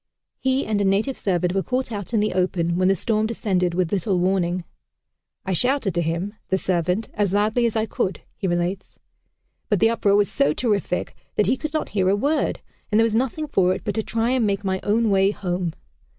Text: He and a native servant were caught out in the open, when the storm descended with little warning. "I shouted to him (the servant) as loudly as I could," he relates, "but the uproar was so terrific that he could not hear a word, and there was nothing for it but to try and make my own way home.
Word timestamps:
He 0.39 0.65
and 0.65 0.81
a 0.81 0.83
native 0.83 1.15
servant 1.15 1.53
were 1.53 1.61
caught 1.61 1.91
out 1.91 2.11
in 2.11 2.21
the 2.21 2.33
open, 2.33 2.75
when 2.75 2.87
the 2.87 2.95
storm 2.95 3.27
descended 3.27 3.75
with 3.75 3.91
little 3.91 4.17
warning. 4.17 4.63
"I 5.45 5.53
shouted 5.53 5.93
to 5.93 6.01
him 6.01 6.33
(the 6.49 6.57
servant) 6.57 7.09
as 7.13 7.33
loudly 7.33 7.67
as 7.67 7.75
I 7.75 7.85
could," 7.85 8.21
he 8.35 8.47
relates, 8.47 8.97
"but 9.69 9.79
the 9.79 9.91
uproar 9.91 10.15
was 10.15 10.27
so 10.27 10.55
terrific 10.55 11.13
that 11.35 11.45
he 11.45 11.55
could 11.55 11.73
not 11.75 11.89
hear 11.89 12.09
a 12.09 12.15
word, 12.15 12.61
and 12.91 12.97
there 12.99 13.05
was 13.05 13.13
nothing 13.15 13.45
for 13.45 13.75
it 13.75 13.83
but 13.83 13.93
to 13.93 14.01
try 14.01 14.31
and 14.31 14.47
make 14.47 14.63
my 14.63 14.79
own 14.81 15.11
way 15.11 15.29
home. 15.29 15.75